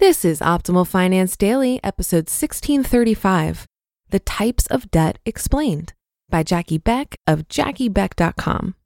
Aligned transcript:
This 0.00 0.24
is 0.24 0.40
Optimal 0.40 0.86
Finance 0.86 1.36
Daily, 1.36 1.78
episode 1.84 2.30
1635 2.30 3.66
The 4.08 4.18
Types 4.18 4.66
of 4.68 4.90
Debt 4.90 5.18
Explained 5.26 5.92
by 6.30 6.42
Jackie 6.42 6.78
Beck 6.78 7.16
of 7.26 7.48
JackieBeck.com. 7.48 8.76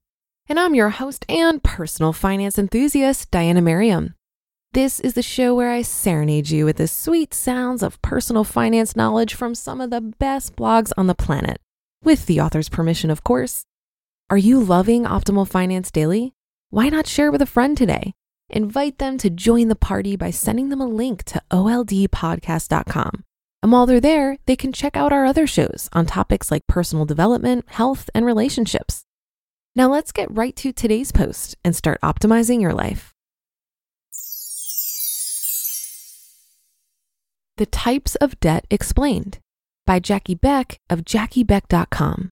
And 0.48 0.58
I'm 0.58 0.74
your 0.74 0.90
host 0.90 1.24
and 1.28 1.62
personal 1.62 2.12
finance 2.12 2.58
enthusiast, 2.58 3.30
Diana 3.30 3.62
Merriam. 3.62 4.16
This 4.72 4.98
is 4.98 5.14
the 5.14 5.22
show 5.22 5.54
where 5.54 5.70
I 5.70 5.82
serenade 5.82 6.50
you 6.50 6.64
with 6.64 6.78
the 6.78 6.88
sweet 6.88 7.32
sounds 7.32 7.84
of 7.84 8.02
personal 8.02 8.42
finance 8.42 8.96
knowledge 8.96 9.34
from 9.34 9.54
some 9.54 9.80
of 9.80 9.90
the 9.90 10.00
best 10.00 10.56
blogs 10.56 10.90
on 10.96 11.06
the 11.06 11.14
planet, 11.14 11.60
with 12.02 12.26
the 12.26 12.40
author's 12.40 12.68
permission, 12.68 13.08
of 13.08 13.22
course. 13.22 13.66
Are 14.30 14.36
you 14.36 14.58
loving 14.58 15.04
Optimal 15.04 15.46
Finance 15.46 15.92
Daily? 15.92 16.34
Why 16.70 16.88
not 16.88 17.06
share 17.06 17.30
with 17.30 17.40
a 17.40 17.46
friend 17.46 17.78
today? 17.78 18.14
Invite 18.50 18.98
them 18.98 19.18
to 19.18 19.30
join 19.30 19.68
the 19.68 19.76
party 19.76 20.16
by 20.16 20.30
sending 20.30 20.68
them 20.68 20.80
a 20.80 20.86
link 20.86 21.24
to 21.24 21.42
oldpodcast.com. 21.50 23.24
And 23.62 23.72
while 23.72 23.86
they're 23.86 24.00
there, 24.00 24.36
they 24.46 24.56
can 24.56 24.72
check 24.72 24.96
out 24.96 25.12
our 25.12 25.24
other 25.24 25.46
shows 25.46 25.88
on 25.92 26.04
topics 26.04 26.50
like 26.50 26.66
personal 26.66 27.06
development, 27.06 27.64
health, 27.68 28.10
and 28.14 28.26
relationships. 28.26 29.04
Now 29.74 29.90
let's 29.90 30.12
get 30.12 30.30
right 30.30 30.54
to 30.56 30.72
today's 30.72 31.12
post 31.12 31.56
and 31.64 31.74
start 31.74 32.00
optimizing 32.02 32.60
your 32.60 32.74
life. 32.74 33.14
The 37.56 37.66
Types 37.66 38.16
of 38.16 38.38
Debt 38.40 38.66
Explained 38.70 39.38
by 39.86 40.00
Jackie 40.00 40.34
Beck 40.34 40.78
of 40.90 41.00
JackieBeck.com. 41.00 42.30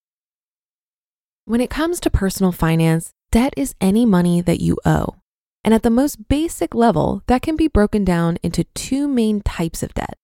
When 1.44 1.60
it 1.60 1.70
comes 1.70 2.00
to 2.00 2.10
personal 2.10 2.52
finance, 2.52 3.12
debt 3.30 3.54
is 3.56 3.74
any 3.80 4.04
money 4.04 4.40
that 4.40 4.60
you 4.60 4.76
owe. 4.84 5.21
And 5.64 5.72
at 5.72 5.82
the 5.82 5.90
most 5.90 6.28
basic 6.28 6.74
level, 6.74 7.22
that 7.28 7.42
can 7.42 7.56
be 7.56 7.68
broken 7.68 8.04
down 8.04 8.38
into 8.42 8.64
two 8.74 9.06
main 9.06 9.40
types 9.40 9.82
of 9.82 9.94
debt 9.94 10.18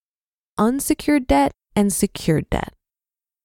unsecured 0.59 1.29
debt 1.29 1.53
and 1.77 1.93
secured 1.93 2.51
debt. 2.51 2.75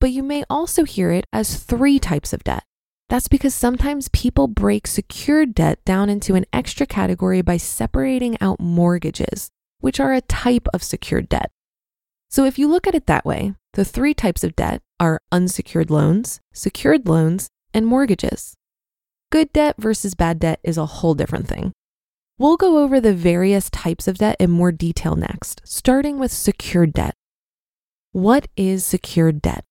But 0.01 0.11
you 0.11 0.23
may 0.23 0.43
also 0.49 0.83
hear 0.83 1.11
it 1.11 1.25
as 1.31 1.63
three 1.63 1.99
types 1.99 2.33
of 2.33 2.43
debt. 2.43 2.63
That's 3.09 3.27
because 3.27 3.53
sometimes 3.53 4.09
people 4.09 4.47
break 4.47 4.87
secured 4.87 5.53
debt 5.53 5.85
down 5.85 6.09
into 6.09 6.33
an 6.33 6.45
extra 6.51 6.87
category 6.87 7.43
by 7.43 7.57
separating 7.57 8.35
out 8.41 8.59
mortgages, 8.59 9.51
which 9.79 9.99
are 9.99 10.13
a 10.13 10.21
type 10.21 10.67
of 10.73 10.81
secured 10.81 11.29
debt. 11.29 11.51
So 12.29 12.45
if 12.45 12.57
you 12.57 12.67
look 12.67 12.87
at 12.87 12.95
it 12.95 13.05
that 13.05 13.25
way, 13.25 13.53
the 13.73 13.85
three 13.85 14.15
types 14.15 14.43
of 14.43 14.55
debt 14.55 14.81
are 14.99 15.21
unsecured 15.31 15.91
loans, 15.91 16.41
secured 16.51 17.07
loans, 17.07 17.49
and 17.73 17.85
mortgages. 17.85 18.55
Good 19.31 19.53
debt 19.53 19.75
versus 19.77 20.15
bad 20.15 20.39
debt 20.39 20.59
is 20.63 20.77
a 20.77 20.85
whole 20.85 21.13
different 21.13 21.47
thing. 21.47 21.73
We'll 22.39 22.57
go 22.57 22.79
over 22.79 22.99
the 22.99 23.13
various 23.13 23.69
types 23.69 24.07
of 24.07 24.17
debt 24.17 24.37
in 24.39 24.49
more 24.49 24.71
detail 24.71 25.15
next, 25.15 25.61
starting 25.65 26.17
with 26.17 26.31
secured 26.31 26.91
debt. 26.91 27.13
What 28.11 28.47
is 28.57 28.83
secured 28.83 29.41
debt? 29.41 29.63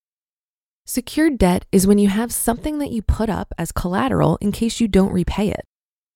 Secured 0.87 1.39
debt 1.39 1.65
is 1.73 1.87
when 1.87 1.99
you 1.99 2.09
have 2.09 2.33
something 2.33 2.79
that 2.79 2.93
you 2.93 3.03
put 3.03 3.29
up 3.29 3.53
as 3.59 3.73
collateral 3.73 4.39
in 4.41 4.53
case 4.53 4.81
you 4.81 4.87
don't 4.87 5.13
repay 5.13 5.49
it. 5.49 5.65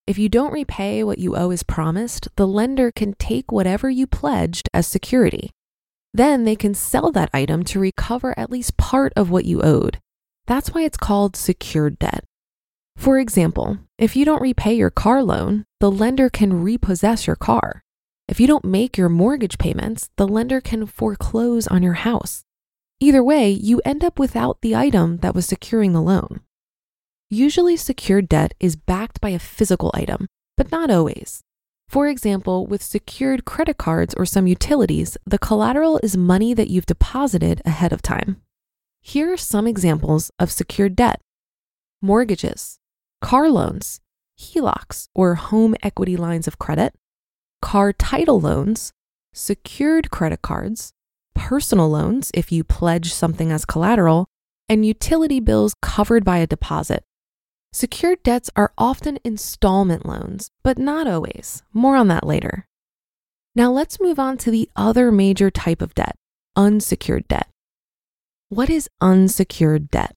If 0.07 0.19
you 0.19 0.29
don't 0.29 0.53
repay 0.53 1.03
what 1.03 1.19
you 1.19 1.35
owe 1.35 1.51
as 1.51 1.65
promised, 1.65 2.29
the 2.37 2.47
lender 2.47 2.93
can 2.93 3.15
take 3.15 3.51
whatever 3.51 3.91
you 3.91 4.07
pledged 4.07 4.69
as 4.73 4.87
security. 4.87 5.51
Then 6.15 6.45
they 6.45 6.55
can 6.55 6.75
sell 6.75 7.11
that 7.11 7.31
item 7.35 7.65
to 7.65 7.81
recover 7.81 8.39
at 8.39 8.51
least 8.51 8.77
part 8.77 9.13
of 9.17 9.31
what 9.31 9.47
you 9.47 9.63
owed. 9.63 9.99
That's 10.47 10.71
why 10.71 10.83
it's 10.83 10.97
called 10.97 11.35
secured 11.35 11.99
debt. 11.99 12.25
For 12.97 13.19
example, 13.19 13.79
if 13.99 14.17
you 14.17 14.25
don't 14.25 14.43
repay 14.43 14.75
your 14.75 14.91
car 14.91 15.23
loan, 15.23 15.65
the 15.81 15.91
lender 15.91 16.29
can 16.29 16.63
repossess 16.63 17.27
your 17.27 17.37
car. 17.37 17.85
If 18.27 18.41
you 18.41 18.47
don't 18.47 18.65
make 18.65 18.99
your 18.99 19.09
mortgage 19.09 19.59
payments, 19.59 20.09
the 20.17 20.27
lender 20.27 20.61
can 20.61 20.87
foreclose 20.87 21.69
on 21.69 21.83
your 21.83 21.95
house. 21.95 22.43
Either 22.99 23.23
way, 23.23 23.51
you 23.51 23.81
end 23.85 24.03
up 24.03 24.19
without 24.19 24.61
the 24.63 24.75
item 24.75 25.19
that 25.19 25.35
was 25.35 25.47
securing 25.47 25.93
the 25.93 26.03
loan. 26.03 26.41
Usually, 27.31 27.77
secured 27.77 28.29
debt 28.29 28.55
is 28.59 28.75
backed 28.75 29.21
by 29.21 29.29
a 29.29 29.39
physical 29.39 29.91
item, 29.95 30.27
but 30.57 30.73
not 30.73 30.91
always. 30.91 31.43
For 31.89 32.09
example, 32.09 32.67
with 32.67 32.83
secured 32.83 33.45
credit 33.45 33.77
cards 33.77 34.15
or 34.15 34.27
some 34.27 34.47
utilities, 34.47 35.17
the 35.25 35.39
collateral 35.39 36.01
is 36.03 36.17
money 36.17 36.55
that 36.55 36.71
you've 36.71 36.87
deposited 36.87 37.63
ahead 37.65 37.93
of 37.93 38.03
time. 38.03 38.43
Here 39.03 39.33
are 39.33 39.37
some 39.37 39.67
examples 39.69 40.31
of 40.39 40.51
secured 40.51 40.97
debt 40.97 41.21
mortgages, 42.03 42.79
car 43.21 43.49
loans, 43.51 44.01
HELOCs 44.39 45.09
or 45.15 45.35
home 45.35 45.75
equity 45.83 46.17
lines 46.17 46.47
of 46.47 46.59
credit, 46.59 46.95
car 47.63 47.93
title 47.93 48.41
loans, 48.41 48.93
secured 49.33 50.11
credit 50.11 50.43
cards, 50.43 50.93
personal 51.35 51.89
loans 51.89 52.31
if 52.35 52.51
you 52.53 52.65
pledge 52.65 53.13
something 53.13 53.53
as 53.53 53.65
collateral, 53.65 54.27
and 54.69 54.85
utility 54.85 55.41
bills 55.41 55.75
covered 55.81 56.25
by 56.25 56.39
a 56.39 56.47
deposit. 56.47 57.05
Secured 57.73 58.23
debts 58.23 58.51
are 58.57 58.73
often 58.79 59.19
installment 59.23 60.07
loans, 60.07 60.51
but 60.63 60.79
not 60.79 61.07
always. 61.07 61.63
More 61.73 61.97
on 61.97 62.09
that 62.09 62.27
later. 62.27 62.67
Now 63.55 63.71
let's 63.71 64.01
move 64.01 64.19
on 64.19 64.39
to 64.39 64.51
the 64.51 64.69
other 64.77 65.13
major 65.13 65.51
type 65.51 65.83
of 65.83 65.95
debt 65.95 66.17
unsecured 66.57 67.29
debt. 67.29 67.49
What 68.49 68.71
is 68.71 68.89
unsecured 69.01 69.91
debt? 69.91 70.15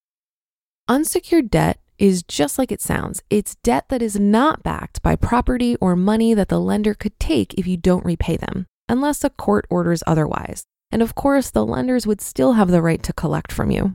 Unsecured 0.88 1.52
debt 1.52 1.80
is 2.00 2.24
just 2.24 2.58
like 2.58 2.72
it 2.72 2.82
sounds. 2.82 3.22
It's 3.30 3.56
debt 3.64 3.90
that 3.90 4.02
is 4.02 4.20
not 4.20 4.64
backed 4.64 5.02
by 5.02 5.16
property 5.16 5.76
or 5.76 5.96
money 5.96 6.34
that 6.34 6.48
the 6.48 6.60
lender 6.60 6.94
could 6.94 7.20
take 7.20 7.54
if 7.54 7.68
you 7.68 7.78
don't 7.78 8.06
repay 8.06 8.38
them, 8.38 8.66
unless 8.88 9.24
a 9.24 9.30
court 9.30 9.66
orders 9.70 10.02
otherwise. 10.08 10.64
And 10.92 11.02
of 11.02 11.14
course, 11.14 11.52
the 11.52 11.66
lenders 11.66 12.08
would 12.08 12.22
still 12.22 12.54
have 12.54 12.70
the 12.70 12.82
right 12.82 13.04
to 13.04 13.14
collect 13.14 13.52
from 13.52 13.70
you. 13.70 13.94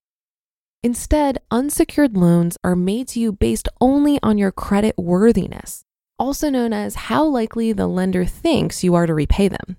Instead, 0.82 1.38
unsecured 1.50 2.16
loans 2.16 2.58
are 2.62 2.76
made 2.76 3.08
to 3.08 3.20
you 3.20 3.32
based 3.32 3.68
only 3.80 4.20
on 4.22 4.38
your 4.38 4.52
credit 4.52 4.94
worthiness, 4.98 5.82
also 6.18 6.50
known 6.50 6.72
as 6.72 6.94
how 6.94 7.24
likely 7.24 7.72
the 7.72 7.86
lender 7.86 8.24
thinks 8.24 8.84
you 8.84 8.94
are 8.94 9.06
to 9.06 9.14
repay 9.14 9.48
them. 9.48 9.78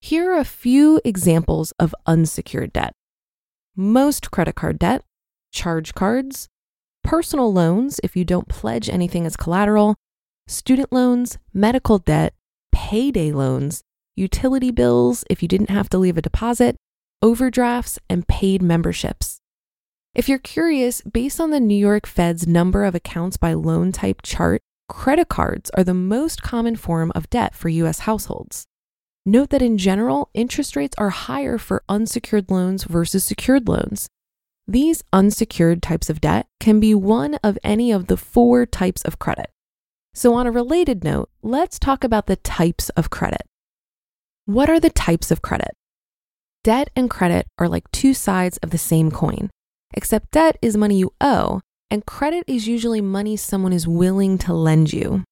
Here 0.00 0.32
are 0.32 0.38
a 0.38 0.44
few 0.44 1.00
examples 1.04 1.72
of 1.78 1.94
unsecured 2.06 2.72
debt 2.72 2.94
most 3.76 4.30
credit 4.30 4.54
card 4.54 4.78
debt, 4.78 5.02
charge 5.50 5.94
cards, 5.94 6.48
personal 7.04 7.52
loans 7.52 8.00
if 8.02 8.16
you 8.16 8.24
don't 8.24 8.48
pledge 8.48 8.88
anything 8.88 9.26
as 9.26 9.36
collateral, 9.36 9.96
student 10.46 10.92
loans, 10.92 11.38
medical 11.52 11.98
debt, 11.98 12.34
payday 12.72 13.32
loans, 13.32 13.82
utility 14.16 14.70
bills 14.70 15.24
if 15.30 15.42
you 15.42 15.48
didn't 15.48 15.70
have 15.70 15.88
to 15.90 15.98
leave 15.98 16.16
a 16.16 16.22
deposit, 16.22 16.76
overdrafts, 17.22 17.98
and 18.08 18.26
paid 18.28 18.62
memberships. 18.62 19.40
If 20.14 20.28
you're 20.28 20.38
curious, 20.38 21.00
based 21.00 21.40
on 21.40 21.50
the 21.50 21.60
New 21.60 21.76
York 21.76 22.06
Fed's 22.06 22.46
number 22.46 22.84
of 22.84 22.94
accounts 22.94 23.36
by 23.38 23.54
loan 23.54 23.92
type 23.92 24.20
chart, 24.22 24.60
credit 24.88 25.28
cards 25.28 25.70
are 25.70 25.84
the 25.84 25.94
most 25.94 26.42
common 26.42 26.76
form 26.76 27.10
of 27.14 27.30
debt 27.30 27.54
for 27.54 27.70
US 27.70 28.00
households. 28.00 28.66
Note 29.24 29.50
that 29.50 29.62
in 29.62 29.78
general, 29.78 30.28
interest 30.34 30.76
rates 30.76 30.94
are 30.98 31.10
higher 31.10 31.56
for 31.56 31.84
unsecured 31.88 32.50
loans 32.50 32.84
versus 32.84 33.24
secured 33.24 33.68
loans, 33.68 34.08
These 34.72 35.04
unsecured 35.12 35.82
types 35.82 36.08
of 36.08 36.22
debt 36.22 36.46
can 36.58 36.80
be 36.80 36.94
one 36.94 37.34
of 37.44 37.58
any 37.62 37.92
of 37.92 38.06
the 38.06 38.16
four 38.16 38.64
types 38.64 39.02
of 39.02 39.18
credit. 39.18 39.50
So, 40.14 40.32
on 40.32 40.46
a 40.46 40.50
related 40.50 41.04
note, 41.04 41.28
let's 41.42 41.78
talk 41.78 42.02
about 42.02 42.24
the 42.24 42.36
types 42.36 42.88
of 42.96 43.10
credit. 43.10 43.42
What 44.46 44.70
are 44.70 44.80
the 44.80 44.88
types 44.88 45.30
of 45.30 45.42
credit? 45.42 45.72
Debt 46.64 46.88
and 46.96 47.10
credit 47.10 47.48
are 47.58 47.68
like 47.68 47.90
two 47.90 48.14
sides 48.14 48.56
of 48.62 48.70
the 48.70 48.78
same 48.78 49.10
coin, 49.10 49.50
except 49.92 50.30
debt 50.30 50.56
is 50.62 50.74
money 50.74 50.96
you 50.96 51.12
owe, 51.20 51.60
and 51.90 52.06
credit 52.06 52.42
is 52.46 52.66
usually 52.66 53.02
money 53.02 53.36
someone 53.36 53.74
is 53.74 53.86
willing 53.86 54.38
to 54.38 54.54
lend 54.54 54.90
you. 54.90 55.22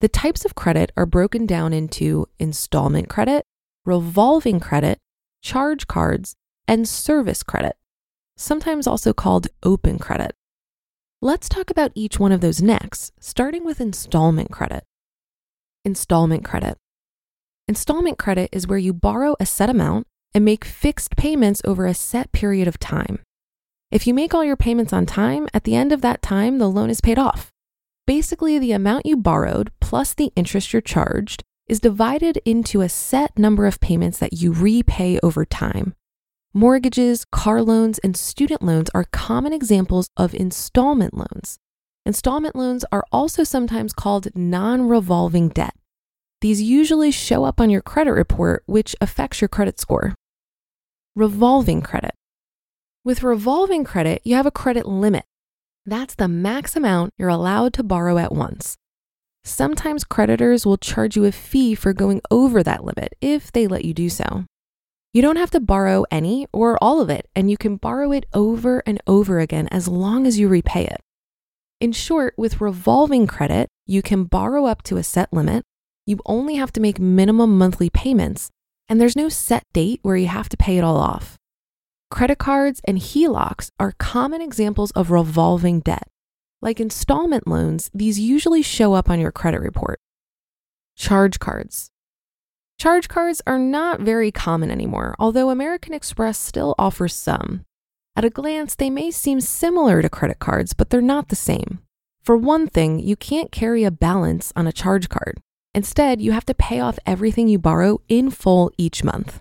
The 0.00 0.08
types 0.08 0.44
of 0.44 0.56
credit 0.56 0.90
are 0.96 1.06
broken 1.06 1.46
down 1.46 1.72
into 1.72 2.26
installment 2.40 3.08
credit, 3.08 3.44
revolving 3.84 4.58
credit, 4.58 4.98
charge 5.40 5.86
cards, 5.86 6.34
and 6.66 6.88
service 6.88 7.44
credit, 7.44 7.76
sometimes 8.36 8.86
also 8.86 9.12
called 9.12 9.48
open 9.62 9.98
credit. 9.98 10.32
Let's 11.22 11.48
talk 11.48 11.70
about 11.70 11.92
each 11.94 12.20
one 12.20 12.32
of 12.32 12.40
those 12.40 12.62
next, 12.62 13.12
starting 13.18 13.64
with 13.64 13.80
installment 13.80 14.52
credit. 14.52 14.84
Installment 15.84 16.44
credit. 16.44 16.76
Installment 17.68 18.18
credit 18.18 18.50
is 18.52 18.66
where 18.66 18.78
you 18.78 18.92
borrow 18.92 19.34
a 19.40 19.46
set 19.46 19.70
amount 19.70 20.06
and 20.34 20.44
make 20.44 20.64
fixed 20.64 21.16
payments 21.16 21.62
over 21.64 21.86
a 21.86 21.94
set 21.94 22.30
period 22.32 22.68
of 22.68 22.78
time. 22.78 23.20
If 23.90 24.06
you 24.06 24.12
make 24.12 24.34
all 24.34 24.44
your 24.44 24.56
payments 24.56 24.92
on 24.92 25.06
time, 25.06 25.48
at 25.54 25.64
the 25.64 25.74
end 25.74 25.92
of 25.92 26.02
that 26.02 26.20
time, 26.20 26.58
the 26.58 26.68
loan 26.68 26.90
is 26.90 27.00
paid 27.00 27.18
off. 27.18 27.50
Basically, 28.06 28.58
the 28.58 28.72
amount 28.72 29.06
you 29.06 29.16
borrowed 29.16 29.72
plus 29.80 30.12
the 30.12 30.32
interest 30.36 30.72
you're 30.72 30.82
charged 30.82 31.42
is 31.66 31.80
divided 31.80 32.40
into 32.44 32.82
a 32.82 32.88
set 32.88 33.36
number 33.38 33.66
of 33.66 33.80
payments 33.80 34.18
that 34.18 34.34
you 34.34 34.52
repay 34.52 35.18
over 35.22 35.44
time. 35.44 35.94
Mortgages, 36.56 37.26
car 37.26 37.60
loans, 37.60 37.98
and 37.98 38.16
student 38.16 38.62
loans 38.62 38.88
are 38.94 39.04
common 39.12 39.52
examples 39.52 40.08
of 40.16 40.32
installment 40.32 41.12
loans. 41.12 41.58
Installment 42.06 42.56
loans 42.56 42.82
are 42.90 43.04
also 43.12 43.44
sometimes 43.44 43.92
called 43.92 44.28
non 44.34 44.88
revolving 44.88 45.50
debt. 45.50 45.74
These 46.40 46.62
usually 46.62 47.10
show 47.10 47.44
up 47.44 47.60
on 47.60 47.68
your 47.68 47.82
credit 47.82 48.12
report, 48.12 48.62
which 48.64 48.96
affects 49.02 49.42
your 49.42 49.48
credit 49.48 49.78
score. 49.78 50.14
Revolving 51.14 51.82
credit. 51.82 52.12
With 53.04 53.22
revolving 53.22 53.84
credit, 53.84 54.22
you 54.24 54.34
have 54.36 54.46
a 54.46 54.50
credit 54.50 54.86
limit. 54.86 55.26
That's 55.84 56.14
the 56.14 56.26
max 56.26 56.74
amount 56.74 57.12
you're 57.18 57.28
allowed 57.28 57.74
to 57.74 57.82
borrow 57.82 58.16
at 58.16 58.32
once. 58.32 58.78
Sometimes 59.44 60.04
creditors 60.04 60.64
will 60.64 60.78
charge 60.78 61.16
you 61.16 61.26
a 61.26 61.32
fee 61.32 61.74
for 61.74 61.92
going 61.92 62.22
over 62.30 62.62
that 62.62 62.82
limit 62.82 63.12
if 63.20 63.52
they 63.52 63.66
let 63.66 63.84
you 63.84 63.92
do 63.92 64.08
so. 64.08 64.46
You 65.16 65.22
don't 65.22 65.36
have 65.36 65.52
to 65.52 65.60
borrow 65.60 66.04
any 66.10 66.46
or 66.52 66.76
all 66.84 67.00
of 67.00 67.08
it, 67.08 67.26
and 67.34 67.50
you 67.50 67.56
can 67.56 67.76
borrow 67.76 68.12
it 68.12 68.26
over 68.34 68.82
and 68.84 69.00
over 69.06 69.40
again 69.40 69.66
as 69.68 69.88
long 69.88 70.26
as 70.26 70.38
you 70.38 70.46
repay 70.46 70.84
it. 70.84 71.00
In 71.80 71.92
short, 71.92 72.34
with 72.36 72.60
revolving 72.60 73.26
credit, 73.26 73.70
you 73.86 74.02
can 74.02 74.24
borrow 74.24 74.66
up 74.66 74.82
to 74.82 74.98
a 74.98 75.02
set 75.02 75.32
limit, 75.32 75.64
you 76.04 76.18
only 76.26 76.56
have 76.56 76.70
to 76.72 76.82
make 76.82 76.98
minimum 76.98 77.56
monthly 77.56 77.88
payments, 77.88 78.50
and 78.90 79.00
there's 79.00 79.16
no 79.16 79.30
set 79.30 79.62
date 79.72 80.00
where 80.02 80.18
you 80.18 80.26
have 80.26 80.50
to 80.50 80.56
pay 80.58 80.76
it 80.76 80.84
all 80.84 80.98
off. 80.98 81.38
Credit 82.10 82.36
cards 82.36 82.82
and 82.84 82.98
HELOCs 82.98 83.70
are 83.80 83.94
common 83.98 84.42
examples 84.42 84.90
of 84.90 85.10
revolving 85.10 85.80
debt. 85.80 86.08
Like 86.60 86.78
installment 86.78 87.46
loans, 87.46 87.90
these 87.94 88.20
usually 88.20 88.60
show 88.60 88.92
up 88.92 89.08
on 89.08 89.18
your 89.18 89.32
credit 89.32 89.62
report. 89.62 89.98
Charge 90.94 91.38
cards. 91.38 91.90
Charge 92.78 93.08
cards 93.08 93.40
are 93.46 93.58
not 93.58 94.00
very 94.00 94.30
common 94.30 94.70
anymore, 94.70 95.16
although 95.18 95.48
American 95.48 95.94
Express 95.94 96.38
still 96.38 96.74
offers 96.78 97.14
some. 97.14 97.64
At 98.14 98.24
a 98.24 98.30
glance, 98.30 98.74
they 98.74 98.90
may 98.90 99.10
seem 99.10 99.40
similar 99.40 100.02
to 100.02 100.10
credit 100.10 100.38
cards, 100.38 100.74
but 100.74 100.90
they're 100.90 101.00
not 101.00 101.28
the 101.28 101.36
same. 101.36 101.80
For 102.22 102.36
one 102.36 102.66
thing, 102.66 102.98
you 102.98 103.16
can't 103.16 103.50
carry 103.50 103.84
a 103.84 103.90
balance 103.90 104.52
on 104.56 104.66
a 104.66 104.72
charge 104.72 105.08
card. 105.08 105.40
Instead, 105.74 106.20
you 106.20 106.32
have 106.32 106.44
to 106.46 106.54
pay 106.54 106.80
off 106.80 106.98
everything 107.06 107.48
you 107.48 107.58
borrow 107.58 108.00
in 108.08 108.30
full 108.30 108.70
each 108.76 109.04
month. 109.04 109.40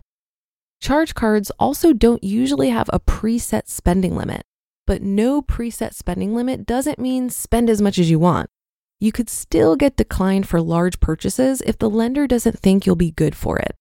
Charge 0.81 1.13
cards 1.13 1.51
also 1.57 1.93
don't 1.93 2.23
usually 2.23 2.69
have 2.69 2.89
a 2.93 2.99
preset 2.99 3.67
spending 3.67 4.15
limit, 4.15 4.43
but 4.85 5.01
no 5.01 5.41
preset 5.41 5.93
spending 5.93 6.35
limit 6.35 6.65
doesn't 6.65 6.99
mean 6.99 7.29
spend 7.29 7.69
as 7.69 7.81
much 7.81 7.97
as 7.97 8.09
you 8.09 8.19
want. 8.19 8.49
You 8.99 9.11
could 9.11 9.29
still 9.29 9.75
get 9.75 9.97
declined 9.97 10.47
for 10.47 10.61
large 10.61 10.99
purchases 10.99 11.61
if 11.61 11.77
the 11.77 11.89
lender 11.89 12.27
doesn't 12.27 12.59
think 12.59 12.85
you'll 12.85 12.95
be 12.95 13.11
good 13.11 13.35
for 13.35 13.57
it. 13.57 13.75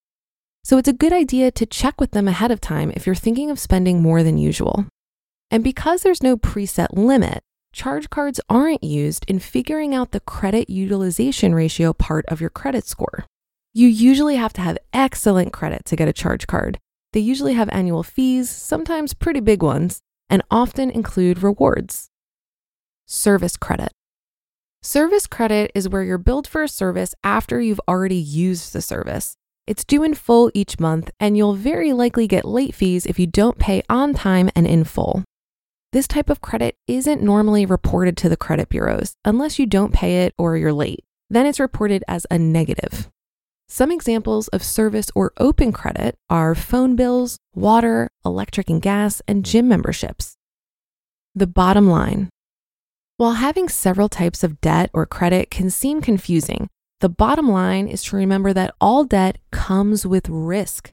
So 0.64 0.78
it's 0.78 0.88
a 0.88 0.92
good 0.92 1.12
idea 1.12 1.50
to 1.52 1.66
check 1.66 2.00
with 2.00 2.12
them 2.12 2.26
ahead 2.26 2.50
of 2.50 2.60
time 2.60 2.90
if 2.96 3.06
you're 3.06 3.14
thinking 3.14 3.50
of 3.50 3.58
spending 3.58 4.02
more 4.02 4.22
than 4.22 4.38
usual. 4.38 4.86
And 5.50 5.62
because 5.62 6.02
there's 6.02 6.22
no 6.22 6.36
preset 6.36 6.88
limit, 6.92 7.42
charge 7.72 8.10
cards 8.10 8.40
aren't 8.48 8.82
used 8.82 9.24
in 9.28 9.38
figuring 9.38 9.94
out 9.94 10.12
the 10.12 10.20
credit 10.20 10.70
utilization 10.70 11.54
ratio 11.54 11.92
part 11.92 12.24
of 12.26 12.40
your 12.40 12.50
credit 12.50 12.86
score. 12.86 13.26
You 13.72 13.88
usually 13.88 14.36
have 14.36 14.52
to 14.54 14.62
have 14.62 14.78
excellent 14.92 15.52
credit 15.52 15.84
to 15.86 15.96
get 15.96 16.08
a 16.08 16.12
charge 16.12 16.46
card. 16.46 16.78
They 17.12 17.20
usually 17.20 17.54
have 17.54 17.68
annual 17.70 18.02
fees, 18.02 18.48
sometimes 18.48 19.14
pretty 19.14 19.40
big 19.40 19.62
ones, 19.62 20.00
and 20.30 20.42
often 20.50 20.90
include 20.90 21.42
rewards. 21.42 22.08
Service 23.06 23.56
credit. 23.56 23.92
Service 24.86 25.26
credit 25.26 25.70
is 25.74 25.88
where 25.88 26.02
you're 26.02 26.18
billed 26.18 26.46
for 26.46 26.62
a 26.62 26.68
service 26.68 27.14
after 27.24 27.58
you've 27.58 27.80
already 27.88 28.18
used 28.18 28.74
the 28.74 28.82
service. 28.82 29.38
It's 29.66 29.82
due 29.82 30.02
in 30.02 30.12
full 30.12 30.50
each 30.52 30.78
month, 30.78 31.10
and 31.18 31.38
you'll 31.38 31.54
very 31.54 31.94
likely 31.94 32.26
get 32.26 32.44
late 32.44 32.74
fees 32.74 33.06
if 33.06 33.18
you 33.18 33.26
don't 33.26 33.58
pay 33.58 33.82
on 33.88 34.12
time 34.12 34.50
and 34.54 34.66
in 34.66 34.84
full. 34.84 35.24
This 35.94 36.06
type 36.06 36.28
of 36.28 36.42
credit 36.42 36.76
isn't 36.86 37.22
normally 37.22 37.64
reported 37.64 38.14
to 38.18 38.28
the 38.28 38.36
credit 38.36 38.68
bureaus 38.68 39.14
unless 39.24 39.58
you 39.58 39.64
don't 39.64 39.94
pay 39.94 40.26
it 40.26 40.34
or 40.36 40.58
you're 40.58 40.70
late. 40.70 41.02
Then 41.30 41.46
it's 41.46 41.58
reported 41.58 42.04
as 42.06 42.26
a 42.30 42.38
negative. 42.38 43.08
Some 43.70 43.90
examples 43.90 44.48
of 44.48 44.62
service 44.62 45.06
or 45.14 45.32
open 45.38 45.72
credit 45.72 46.18
are 46.28 46.54
phone 46.54 46.94
bills, 46.94 47.38
water, 47.54 48.10
electric 48.22 48.68
and 48.68 48.82
gas, 48.82 49.22
and 49.26 49.46
gym 49.46 49.66
memberships. 49.66 50.36
The 51.34 51.46
bottom 51.46 51.88
line 51.88 52.28
while 53.24 53.32
having 53.32 53.70
several 53.70 54.10
types 54.10 54.44
of 54.44 54.60
debt 54.60 54.90
or 54.92 55.06
credit 55.06 55.50
can 55.50 55.70
seem 55.70 56.02
confusing, 56.02 56.68
the 57.00 57.08
bottom 57.08 57.48
line 57.48 57.88
is 57.88 58.02
to 58.02 58.16
remember 58.16 58.52
that 58.52 58.74
all 58.82 59.02
debt 59.06 59.38
comes 59.50 60.04
with 60.04 60.28
risk. 60.28 60.90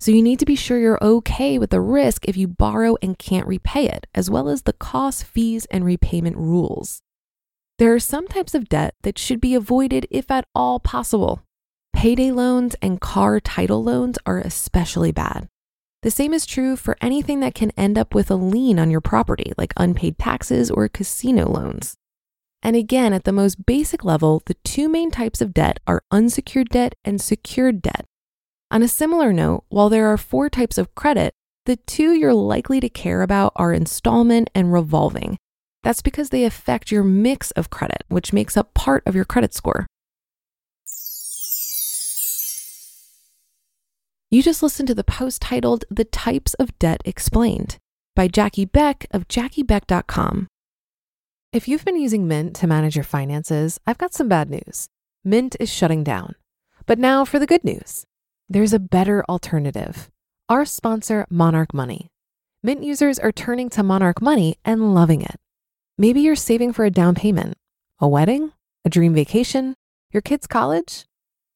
So 0.00 0.10
you 0.10 0.22
need 0.22 0.38
to 0.38 0.46
be 0.46 0.56
sure 0.56 0.78
you're 0.78 1.04
okay 1.04 1.58
with 1.58 1.68
the 1.68 1.82
risk 1.82 2.24
if 2.26 2.38
you 2.38 2.48
borrow 2.48 2.96
and 3.02 3.18
can't 3.18 3.46
repay 3.46 3.86
it, 3.86 4.06
as 4.14 4.30
well 4.30 4.48
as 4.48 4.62
the 4.62 4.72
costs, 4.72 5.22
fees, 5.22 5.66
and 5.66 5.84
repayment 5.84 6.38
rules. 6.38 7.02
There 7.78 7.92
are 7.92 8.00
some 8.00 8.28
types 8.28 8.54
of 8.54 8.70
debt 8.70 8.94
that 9.02 9.18
should 9.18 9.42
be 9.42 9.54
avoided 9.54 10.06
if 10.10 10.30
at 10.30 10.46
all 10.54 10.80
possible. 10.80 11.42
Payday 11.94 12.30
loans 12.30 12.76
and 12.80 12.98
car 12.98 13.40
title 13.40 13.84
loans 13.84 14.16
are 14.24 14.38
especially 14.38 15.12
bad. 15.12 15.48
The 16.04 16.10
same 16.10 16.34
is 16.34 16.44
true 16.44 16.76
for 16.76 16.98
anything 17.00 17.40
that 17.40 17.54
can 17.54 17.70
end 17.78 17.96
up 17.96 18.14
with 18.14 18.30
a 18.30 18.34
lien 18.34 18.78
on 18.78 18.90
your 18.90 19.00
property, 19.00 19.54
like 19.56 19.72
unpaid 19.78 20.18
taxes 20.18 20.70
or 20.70 20.86
casino 20.86 21.50
loans. 21.50 21.94
And 22.62 22.76
again, 22.76 23.14
at 23.14 23.24
the 23.24 23.32
most 23.32 23.64
basic 23.64 24.04
level, 24.04 24.42
the 24.44 24.52
two 24.64 24.90
main 24.90 25.10
types 25.10 25.40
of 25.40 25.54
debt 25.54 25.80
are 25.86 26.02
unsecured 26.10 26.68
debt 26.68 26.94
and 27.06 27.22
secured 27.22 27.80
debt. 27.80 28.04
On 28.70 28.82
a 28.82 28.86
similar 28.86 29.32
note, 29.32 29.64
while 29.70 29.88
there 29.88 30.06
are 30.12 30.18
four 30.18 30.50
types 30.50 30.76
of 30.76 30.94
credit, 30.94 31.32
the 31.64 31.76
two 31.76 32.12
you're 32.12 32.34
likely 32.34 32.80
to 32.80 32.90
care 32.90 33.22
about 33.22 33.54
are 33.56 33.72
installment 33.72 34.50
and 34.54 34.74
revolving. 34.74 35.38
That's 35.84 36.02
because 36.02 36.28
they 36.28 36.44
affect 36.44 36.92
your 36.92 37.02
mix 37.02 37.50
of 37.52 37.70
credit, 37.70 38.04
which 38.08 38.30
makes 38.30 38.58
up 38.58 38.74
part 38.74 39.02
of 39.06 39.14
your 39.14 39.24
credit 39.24 39.54
score. 39.54 39.86
You 44.34 44.42
just 44.42 44.64
listened 44.64 44.88
to 44.88 44.96
the 44.96 45.04
post 45.04 45.42
titled 45.42 45.84
The 45.88 46.06
Types 46.06 46.54
of 46.54 46.76
Debt 46.80 47.00
Explained 47.04 47.78
by 48.16 48.26
Jackie 48.26 48.64
Beck 48.64 49.06
of 49.12 49.28
JackieBeck.com. 49.28 50.48
If 51.52 51.68
you've 51.68 51.84
been 51.84 52.00
using 52.00 52.26
Mint 52.26 52.56
to 52.56 52.66
manage 52.66 52.96
your 52.96 53.04
finances, 53.04 53.78
I've 53.86 53.96
got 53.96 54.12
some 54.12 54.28
bad 54.28 54.50
news. 54.50 54.88
Mint 55.22 55.54
is 55.60 55.72
shutting 55.72 56.02
down. 56.02 56.34
But 56.84 56.98
now 56.98 57.24
for 57.24 57.38
the 57.38 57.46
good 57.46 57.62
news 57.62 58.06
there's 58.48 58.72
a 58.72 58.80
better 58.80 59.24
alternative. 59.28 60.10
Our 60.48 60.64
sponsor, 60.64 61.28
Monarch 61.30 61.72
Money. 61.72 62.08
Mint 62.60 62.82
users 62.82 63.20
are 63.20 63.30
turning 63.30 63.70
to 63.70 63.84
Monarch 63.84 64.20
Money 64.20 64.56
and 64.64 64.96
loving 64.96 65.22
it. 65.22 65.38
Maybe 65.96 66.22
you're 66.22 66.34
saving 66.34 66.72
for 66.72 66.84
a 66.84 66.90
down 66.90 67.14
payment, 67.14 67.56
a 68.00 68.08
wedding, 68.08 68.50
a 68.84 68.90
dream 68.90 69.14
vacation, 69.14 69.74
your 70.10 70.22
kids' 70.22 70.48
college 70.48 71.04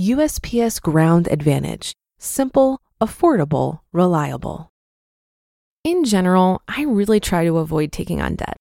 USPS 0.00 0.82
Ground 0.82 1.28
Advantage. 1.30 1.92
Simple, 2.18 2.80
affordable, 3.00 3.78
reliable. 3.92 4.68
In 5.84 6.02
general, 6.02 6.62
I 6.66 6.82
really 6.82 7.20
try 7.20 7.44
to 7.44 7.58
avoid 7.58 7.92
taking 7.92 8.20
on 8.20 8.34
debt. 8.34 8.56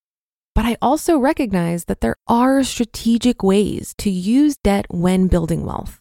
But 0.54 0.66
I 0.66 0.78
also 0.80 1.18
recognize 1.18 1.86
that 1.86 2.02
there 2.02 2.18
are 2.28 2.64
strategic 2.64 3.42
ways 3.42 3.96
to 3.98 4.12
use 4.12 4.58
debt 4.58 4.86
when 4.90 5.28
building 5.28 5.66
wealth. 5.66 6.00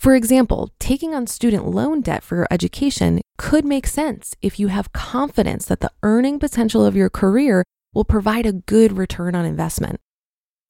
For 0.00 0.14
example, 0.14 0.70
taking 0.80 1.14
on 1.14 1.26
student 1.26 1.66
loan 1.66 2.00
debt 2.00 2.22
for 2.22 2.36
your 2.36 2.48
education 2.50 3.20
could 3.36 3.66
make 3.66 3.86
sense 3.86 4.34
if 4.40 4.58
you 4.58 4.68
have 4.68 4.94
confidence 4.94 5.66
that 5.66 5.80
the 5.80 5.92
earning 6.02 6.38
potential 6.38 6.86
of 6.86 6.96
your 6.96 7.10
career 7.10 7.62
will 7.92 8.06
provide 8.06 8.46
a 8.46 8.54
good 8.54 8.96
return 8.96 9.34
on 9.34 9.44
investment. 9.44 10.00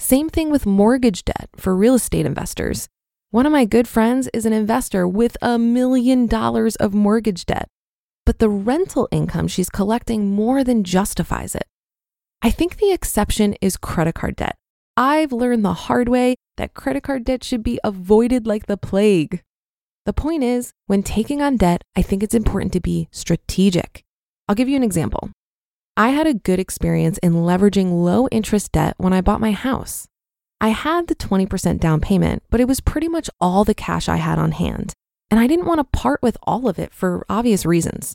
Same 0.01 0.29
thing 0.29 0.51
with 0.51 0.67
mortgage 0.67 1.25
debt 1.25 1.51
for 1.55 1.77
real 1.77 1.95
estate 1.95 2.27
investors. 2.27 2.89
One 3.33 3.47
of 3.47 3.53
my 3.53 3.65
good 3.65 3.89
friends 3.89 4.29
is 4.35 4.45
an 4.45 4.53
investor 4.53 5.09
with 5.09 5.39
a 5.41 5.59
million 5.59 6.27
dollars 6.27 6.77
of 6.77 6.93
mortgage 6.93 7.47
debt, 7.47 7.67
but 8.27 8.41
the 8.41 8.51
rental 8.51 9.09
income 9.11 9.49
she's 9.49 9.71
collecting 9.71 10.29
more 10.29 10.63
than 10.63 10.85
justifies 10.85 11.55
it. 11.55 11.67
I 12.43 12.51
think 12.51 12.77
the 12.77 12.93
exception 12.93 13.57
is 13.63 13.79
credit 13.79 14.17
card 14.17 14.37
debt. 14.37 14.57
I've 14.99 15.33
learned 15.33 15.65
the 15.65 15.73
hard 15.73 16.11
way 16.11 16.35
that 16.59 16.75
credit 16.75 17.05
card 17.05 17.25
debt 17.25 17.43
should 17.43 17.63
be 17.63 17.81
avoided 17.83 18.47
like 18.47 18.67
the 18.67 18.77
plague. 18.77 19.41
The 20.05 20.13
point 20.13 20.45
is, 20.45 20.73
when 20.87 21.03
taking 21.03 21.41
on 21.41 21.57
debt, 21.57 21.81
I 21.97 22.03
think 22.03 22.23
it's 22.23 22.35
important 22.35 22.75
to 22.75 22.81
be 22.81 23.09
strategic. 23.13 24.03
I'll 24.47 24.55
give 24.55 24.69
you 24.69 24.77
an 24.77 24.85
example. 24.85 25.31
I 25.97 26.11
had 26.11 26.27
a 26.27 26.35
good 26.35 26.59
experience 26.61 27.17
in 27.23 27.33
leveraging 27.33 28.05
low 28.05 28.29
interest 28.29 28.73
debt 28.73 28.93
when 28.99 29.15
I 29.15 29.23
bought 29.23 29.41
my 29.41 29.53
house. 29.53 30.07
I 30.63 30.69
had 30.69 31.09
the 31.09 31.17
20% 31.17 31.81
down 31.81 32.01
payment, 32.01 32.45
but 32.49 32.61
it 32.61 32.69
was 32.69 32.81
pretty 32.81 33.09
much 33.09 33.29
all 33.41 33.65
the 33.65 33.75
cash 33.75 34.09
I 34.09 34.17
had 34.17 34.39
on 34.39 34.53
hand. 34.53 34.95
And 35.29 35.41
I 35.41 35.49
didn't 35.49 35.67
want 35.67 35.81
to 35.81 35.99
part 35.99 36.23
with 36.23 36.39
all 36.45 36.69
of 36.69 36.79
it 36.79 36.95
for 36.95 37.27
obvious 37.29 37.67
reasons. 37.67 38.15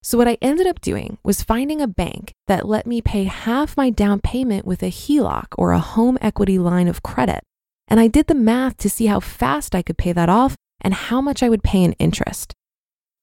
So, 0.00 0.16
what 0.16 0.28
I 0.28 0.38
ended 0.40 0.68
up 0.68 0.80
doing 0.80 1.18
was 1.24 1.42
finding 1.42 1.82
a 1.82 1.88
bank 1.88 2.32
that 2.46 2.68
let 2.68 2.86
me 2.86 3.02
pay 3.02 3.24
half 3.24 3.76
my 3.76 3.90
down 3.90 4.20
payment 4.20 4.64
with 4.64 4.84
a 4.84 4.90
HELOC 4.90 5.46
or 5.58 5.72
a 5.72 5.80
home 5.80 6.16
equity 6.20 6.60
line 6.60 6.86
of 6.86 7.02
credit. 7.02 7.42
And 7.88 7.98
I 7.98 8.06
did 8.06 8.28
the 8.28 8.36
math 8.36 8.76
to 8.78 8.88
see 8.88 9.06
how 9.06 9.18
fast 9.18 9.74
I 9.74 9.82
could 9.82 9.98
pay 9.98 10.12
that 10.12 10.28
off 10.28 10.54
and 10.80 10.94
how 10.94 11.20
much 11.20 11.42
I 11.42 11.48
would 11.48 11.64
pay 11.64 11.82
in 11.82 11.92
interest. 11.94 12.54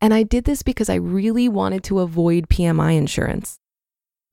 And 0.01 0.13
I 0.13 0.23
did 0.23 0.43
this 0.43 0.61
because 0.61 0.89
I 0.89 0.95
really 0.95 1.47
wanted 1.47 1.85
to 1.85 1.99
avoid 1.99 2.49
PMI 2.49 2.97
insurance. 2.97 3.57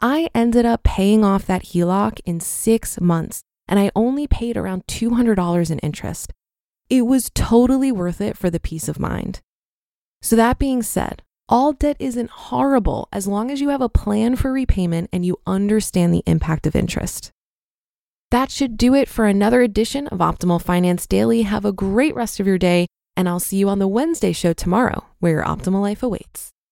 I 0.01 0.29
ended 0.35 0.67
up 0.67 0.83
paying 0.83 1.25
off 1.25 1.47
that 1.47 1.67
HELOC 1.67 2.19
in 2.27 2.41
six 2.41 3.01
months, 3.01 3.45
and 3.69 3.79
I 3.79 3.91
only 3.95 4.27
paid 4.27 4.57
around 4.57 4.87
$200 4.87 5.71
in 5.71 5.79
interest. 5.81 6.33
It 6.91 7.03
was 7.03 7.31
totally 7.35 7.91
worth 7.91 8.21
it 8.21 8.37
for 8.37 8.51
the 8.51 8.61
peace 8.61 8.89
of 8.89 9.01
mind. 9.01 9.41
So, 10.21 10.37
that 10.37 10.59
being 10.59 10.83
said, 10.83 11.23
all 11.49 11.73
debt 11.73 11.97
isn't 11.99 12.31
horrible 12.31 13.09
as 13.13 13.27
long 13.27 13.51
as 13.51 13.61
you 13.61 13.69
have 13.69 13.83
a 13.83 13.89
plan 13.89 14.37
for 14.37 14.53
repayment 14.53 15.11
and 15.13 15.25
you 15.27 15.39
understand 15.47 16.15
the 16.15 16.23
impact 16.27 16.67
of 16.67 16.75
interest. 16.75 17.31
That 18.31 18.51
should 18.51 18.79
do 18.79 18.95
it 18.95 19.09
for 19.09 19.27
another 19.27 19.61
edition 19.61 20.07
of 20.09 20.19
Optimal 20.19 20.63
Finance 20.63 21.07
Daily. 21.07 21.43
Have 21.43 21.65
a 21.65 21.73
great 21.73 22.15
rest 22.15 22.41
of 22.41 22.47
your 22.47 22.59
day, 22.59 22.87
and 23.17 23.29
I'll 23.29 23.41
see 23.41 23.59
you 23.59 23.69
on 23.69 23.79
the 23.79 23.87
Wednesday 23.87 24.33
show 24.33 24.53
tomorrow, 24.53 25.05
where 25.21 25.33
your 25.33 25.45
optimal 25.45 25.83
life 25.83 26.03
awaits. 26.03 26.54